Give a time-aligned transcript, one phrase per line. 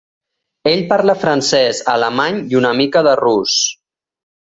[0.71, 3.63] Ell parla francès, alemany i una mica de rus.